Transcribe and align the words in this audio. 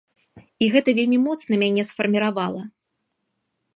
І 0.65 0.69
гэта 0.75 0.89
вельмі 1.01 1.19
моцна 1.27 1.53
мяне 1.65 1.83
сфарміравала. 1.91 2.61